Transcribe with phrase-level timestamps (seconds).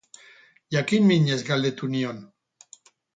[0.75, 2.25] Jakinminez galdetu nion.